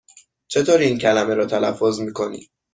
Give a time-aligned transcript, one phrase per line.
[0.47, 2.49] چطور این کلمه را تلفظ می کنی؟